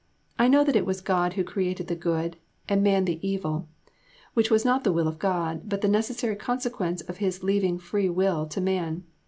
[0.39, 3.69] I know that it was God who created the good, and man the evil,
[4.33, 8.09] which was not the will of God, but the necessary consequence of His leaving free
[8.09, 9.03] will to man.